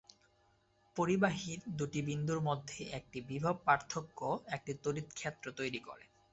[0.97, 4.19] পরিবাহীর দুটি বিন্দুর মধ্যে একটি বিভব পার্থক্য
[4.47, 6.05] একটি তড়িৎ ক্ষেত্র তৈরি করে।